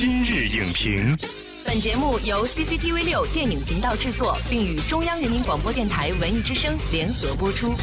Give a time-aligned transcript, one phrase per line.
[0.00, 1.14] 今日影评，
[1.66, 7.74] 本节目由 CCTV 六电影频道制作，并与中央人民广播电台文艺之声联合播出。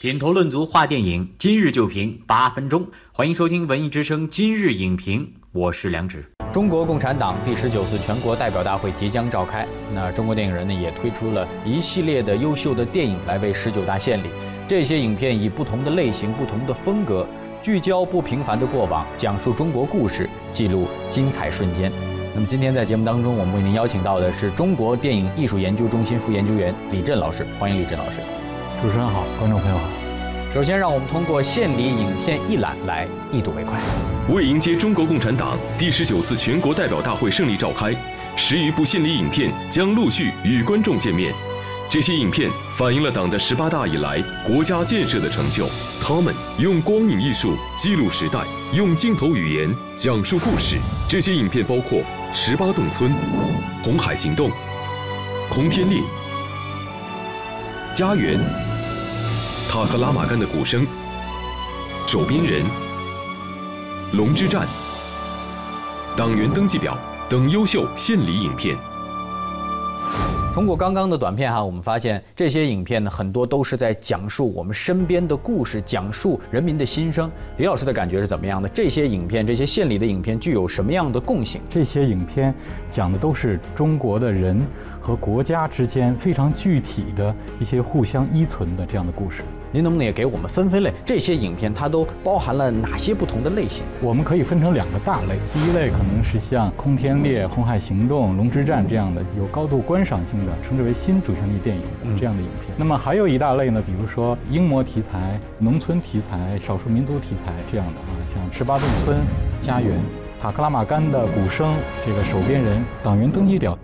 [0.00, 6.24] 品头论足话电影，今日就评八分钟，欢迎收听文艺之声今日影评，我是梁植。
[6.50, 14.28] 中国共产党第十九次全国代表大会即将召开，那中国电影人呢也推出了一系列的优秀的电影来为十九大献礼。
[14.66, 17.28] 这些影片以不同的类型、不同的风格。
[17.66, 21.90] 聚焦不平凡的过往，讲述中国故事，记录精彩瞬间。
[22.32, 28.20] 那么今天在节目当中，我们为您邀请到的是中国电影艺术研究中心副研究员李振老师，欢迎李振老师。
[28.80, 29.82] 主持人好，观众朋友好。
[30.54, 33.76] 首先，让我们通过献礼影片一览来一睹为快。
[34.32, 37.92] 为迎接中国共产党第十九次全国代表大会胜利召开，
[38.36, 41.34] 十余部献礼影片将陆续与观众见面。
[41.88, 45.68] 这些影片反映了党的十八大以来国家建设的成就。
[46.02, 50.78] 他们用光影艺术记录时代，用镜头语言讲述故事。
[51.08, 52.00] 这些影片包括
[52.32, 53.10] 《十八洞村》
[53.84, 54.50] 《红海行动》
[55.48, 56.00] 《空天猎》
[57.96, 58.38] 《家园》
[59.70, 60.82] 《塔克拉玛干的鼓声》
[62.10, 62.62] 《守边人》
[64.16, 64.62] 《龙之战》
[66.16, 66.98] 《党员登记表》
[67.30, 68.76] 等优秀献礼影片。
[70.56, 77.30] 通过刚刚的短片哈，我们发现这些影片呢，很多都是在讲述我们身边的故事，讲述人民的心声。
[77.58, 78.66] 李老师的感觉是怎么样的？
[78.70, 81.60] 这些影片，这些献礼的影片，具有什么样的共性？
[81.68, 82.54] 这些影片
[82.88, 84.58] 讲的都是中国的人
[84.98, 89.42] 和国家之间非常具体的一些互相依存的这样的故事。
[89.76, 90.90] 您能不能也给我们分分类？
[91.04, 93.84] 这些影片它都包含了哪些不同的类型？
[94.00, 95.36] 我们可以分成两个大类。
[95.52, 102.74] 第一类可能是像《空天猎》《红海行动》《龙之战》这样的有高度观赏性的，称之为新主旋律电影的这样的影片。
[102.78, 109.18] 那么还有一大类呢，比如说英模题材、农村题材、少数民族题材这样的啊，像《十八洞村》
[109.66, 109.98] 《家园》
[110.42, 111.70] 《塔克拉玛干的鼓声》
[112.06, 113.74] 这个《守边人》《党员登记表》。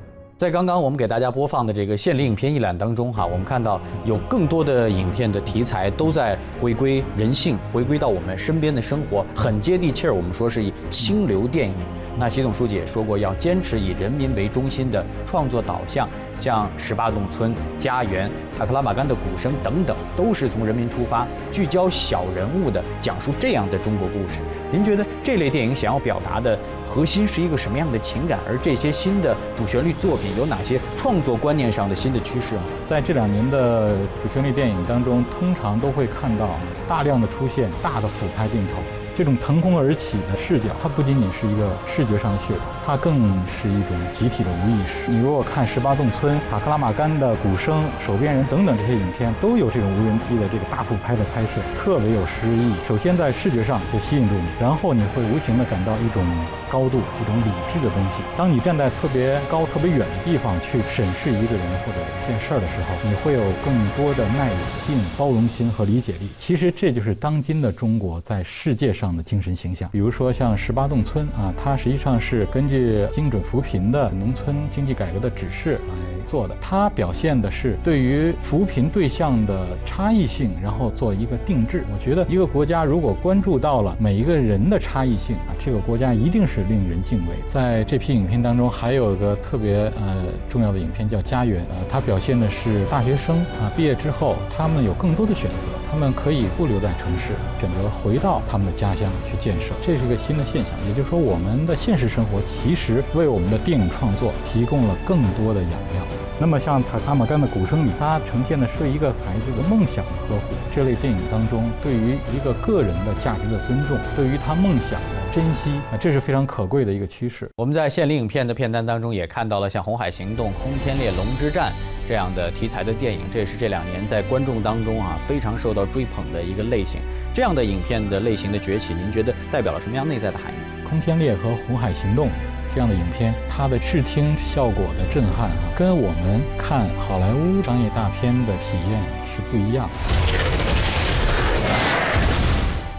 [0.43, 10.13] 在刚刚我们给大家播放的这个献礼影片一览当中，哈，我们看到有更多的影片的题材都在回归人性，回归到我们身边的生活，很接地气儿。
[10.13, 11.77] 我们说是以清流电影。
[12.19, 16.09] 那习总书记也说过，要坚持以人民为中心的创作导向。
[16.41, 18.29] 像十八洞村、家园、
[18.59, 24.41] 塔克拉玛干的鼓声等等，都是从人民出发，聚焦小人物的讲述这样的中国故事。
[24.73, 28.41] 您觉得这类电影想要表达的核心是一个什么样的情感？
[28.49, 32.63] 而这些新的主旋律作品有哪些创作观念上的新的趋势吗？
[32.89, 36.49] 在这两年的主旋律电影当中，通常都会看到
[36.89, 39.02] 大量的出现大的俯拍镜头。
[39.15, 43.15] 这种腾空而起的视角，它不仅仅是一个视觉上的噱头，它更
[43.47, 45.11] 是一种集体的无意识。
[45.11, 52.73] 你如果看《十八洞村》《塔克拉玛干的鼓声》《守边人》等等这些影片，都有这种无人机的这个大俯拍的拍摄，特别有诗意。
[52.87, 56.25] 首先在视觉上就吸引住你，然后你会无形的感到一种
[56.73, 58.23] 高度、一种理智的东西。
[58.35, 66.31] 当你站在特别高、特别远的地方去审视一个人或者一件事儿的时候，你会有更多的耐性、包容心和理解力。
[66.39, 69.03] 其实这就是当今的中国在世界上。
[69.03, 76.57] 上的精神形象，比如说像十八洞村啊，它实际上是根据精准扶贫的农村经济改革的指示来做的。
[76.61, 81.85] 它表现的是对于扶贫对象的差异性，然后做一个定制。
[81.93, 87.35] 我觉得一个国家如果关注到了每一个人的差异性啊，这个国家一定是令人敬畏。
[87.49, 95.82] 在这批影片当中，还有一个特别呃重要的影片叫《家园》，呃，它表现的是大学生啊毕业之后，他们有更多的选择。
[95.93, 100.73] 他们可以不留在城市，选择回到他们的家乡去建设，这是一个新的现象。
[100.89, 106.03] 也就是说，我们的现实生活其实为我们的电影创作提供了更多的养料。
[106.41, 110.55] 那么，像《塔卡马干的鼓声》里，它呈现的是一个孩子的梦想的呵护。
[110.75, 117.51] 这类电影当中，对于一个个人的价值的尊重，对于他梦想的珍惜，啊，这是非常可贵的一个趋势。
[117.55, 121.71] 我们在献礼影片的片单当中也看到了像《红海行动》《空天猎》《龙之战》。
[122.09, 127.01] 这样的题材的电影，这也是这两年在观众当中啊非常受到追捧的一个类型。
[127.35, 130.87] 这样的影片的类型的崛起，您觉得代表了什么样内在的含义？
[130.89, 132.27] 《空天猎》和《红海行动》
[132.75, 139.01] 这样的影片，它的视听效果的震撼啊，跟我们看好莱坞商业大片的体验
[139.35, 140.52] 是不一样的。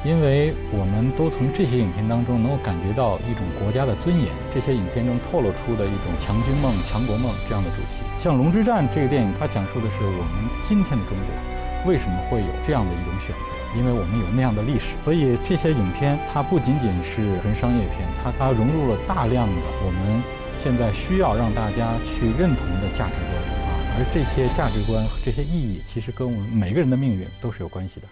[0.03, 8.03] 因为我们都从这些影片当中能够感觉到一种国家的尊严，这些影片中透露出的一种强军梦、强国梦这样的主题。
[8.19, 11.27] 像《龙之战》这个电影，它讲述的是我们今天的中国
[11.87, 14.91] 为什么会有这样的一种选择，因为我们有那样的历史。
[15.07, 20.19] 所以这些影片它不仅仅是纯商业片，它它融入了大量的我们
[20.59, 28.07] 现在需要让大家去认同的价值观啊，而这些价值观这些意义，其实跟我们每个人的命运都是有关系的。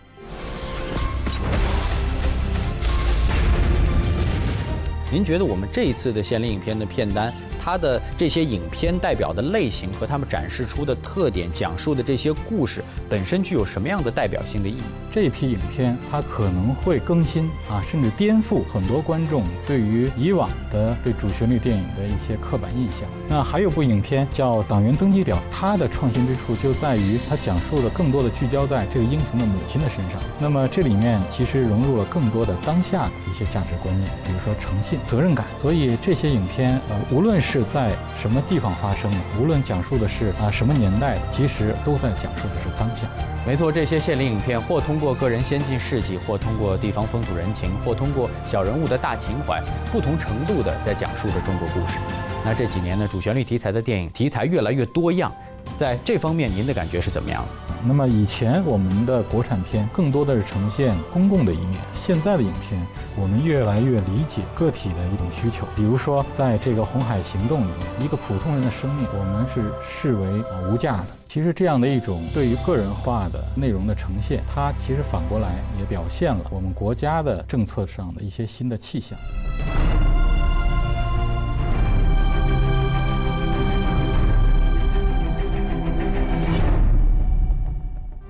[5.12, 14.82] 您觉得我们这一次的献礼影片的片单，它的这些影片代表的类型和他们展示出的特点，讲述的这些故事本身具有什么样的代表性的意义？
[15.12, 23.02] 这批影片它可能会更新啊，甚至颠覆很多观众对于以往的对主旋律电影的一些刻板印象。
[23.30, 30.20] 那还有部影片叫《党员登记表》，它的创新之处就在于它讲述的更多的聚焦在这个英雄的母亲的身上。
[30.40, 35.46] 那么这里面其实融入了更多的当下的一些价值观念，比如说诚信、责任感。
[35.62, 43.08] 所以这些影片呃，无论是在什么地方发生的，无论讲述的是啊什么年代，其实都在讲述的是当下。
[43.46, 49.62] 没错，这些献礼影片或通过个人先进事迹，或通过地方风土人情，或通过小人物的大情怀，
[49.92, 51.98] 不同程度的在讲述着中国故事。
[52.46, 55.32] 那这几年呢，主旋律题材的电影题材越来越多样，
[55.76, 57.74] 在这方面您的感觉是怎么样的？
[57.84, 62.80] 那么以前我们的国产片更多的是呈现公共的一面，现在的影片
[63.16, 65.68] 我们越来越理解个体的一种需求。
[65.76, 70.28] 比如说，在这个红海行动里面，一个普通人的生命，我们是视为
[70.70, 71.08] 无价的。
[71.28, 79.18] 其实这样的一种对于个人化的内容的呈现，它其实反过来也表现了我们国家的政策上的一些新的气象。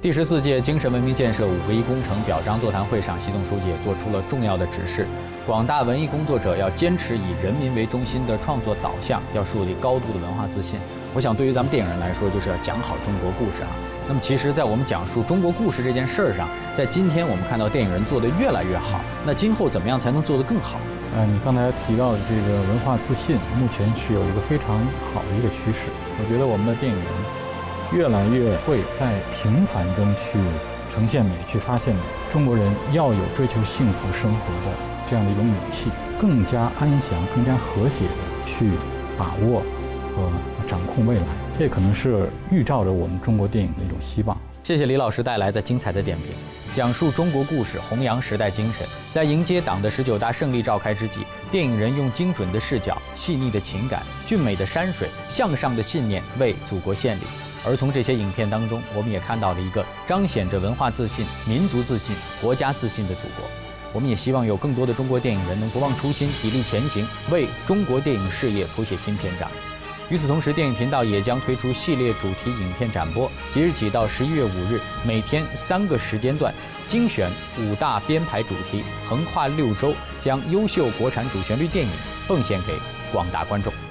[0.01, 5.05] 第十四届精神文明建设五个一工程表彰座谈会上，习总书记也做出了重要的指示：
[5.45, 10.79] 广大文艺工作者要坚持以人民为中心的创作导向，要树立高度的文化自信。
[11.13, 13.69] 我想，对于咱们电影人来说，就是要讲好中国故事啊。
[14.07, 18.99] 那么，其实，在我们讲述中国故事这件事儿上，在今天我们看到电影人做得越来越好。
[19.23, 20.79] 那今后怎么样才能做得更好？
[21.15, 24.79] 呃，你刚才提到的这个文化自信，目前是有一个非常
[25.13, 25.93] 好的一个趋势。
[26.17, 27.05] 我觉得我们的电影人。
[27.93, 30.39] 越来越会在平凡中去
[30.93, 32.01] 呈现美，去发现美。
[32.31, 34.77] 中国人要有追求幸福生活的
[35.09, 38.11] 这样的一种勇气，更加安详、更加和谐的
[38.45, 38.71] 去
[39.17, 39.61] 把握
[40.15, 40.31] 和
[40.65, 41.25] 掌控未来。
[41.59, 44.37] 这可能是预兆着我们中国电影的一种希望。
[44.63, 46.27] 谢谢李老师带来的精彩的点评，
[46.73, 48.87] 讲述中国故事，弘扬时代精神。
[49.11, 57.23] 在迎接党的十九大胜利召开之际，电影人用精准的视角、细腻的情感、俊美的山水、向上的信念，为祖国献礼。
[57.65, 63.49] 而从这些影片当中，我们也看到了一个彰显着文化自信、民族自信、国家自信的祖国。
[63.93, 69.49] 我们也希望有更多的中国电影人能不忘初心、砥砺前行，为中国电影事业谱写新篇章。
[70.09, 76.53] 与此同时，电影频道也将推出系列主题影片展播，即日起到十一月五日，每天三个时间段，
[76.89, 77.29] 精选
[77.59, 81.91] 五大编排主题，横跨六周，将优秀国产主旋律电影
[82.27, 82.73] 奉献给
[83.13, 83.90] 广大观众。